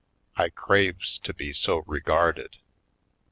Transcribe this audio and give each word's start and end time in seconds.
I 0.35 0.49
craves 0.49 1.19
to 1.19 1.31
be 1.31 1.53
so 1.53 1.83
reguarded. 1.85 2.57